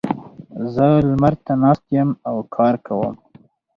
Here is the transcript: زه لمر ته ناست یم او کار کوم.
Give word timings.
زه 0.73 0.87
لمر 1.09 1.33
ته 1.45 1.53
ناست 1.61 1.85
یم 1.97 2.09
او 2.29 2.35
کار 2.55 2.73
کوم. 2.85 3.15